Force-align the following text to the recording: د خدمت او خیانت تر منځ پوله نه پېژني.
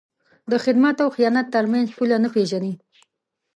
د 0.51 0.53
خدمت 0.63 0.95
او 1.03 1.09
خیانت 1.17 1.47
تر 1.55 1.65
منځ 1.73 1.87
پوله 1.97 2.17
نه 2.23 2.29
پېژني. 2.35 2.73